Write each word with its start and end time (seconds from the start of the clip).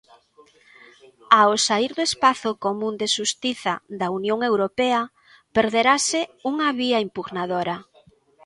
Ao 1.39 1.51
saír 1.65 1.91
do 1.97 2.03
espazo 2.09 2.49
común 2.65 2.93
de 3.01 3.07
xustiza 3.15 3.73
da 3.99 4.07
Unión 4.19 4.39
Europea, 4.49 5.01
perderase 5.55 6.21
unha 6.51 6.67
vía 6.81 6.97
impugnadora. 7.07 7.77